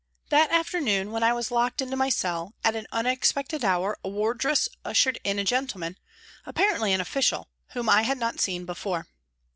[0.29, 4.67] That afternoon, when I was locked into my cell, at an unexpected hour a wardress
[4.83, 5.95] ushered in a gentle man,
[6.43, 9.05] apparently an official, whom I had not seen before.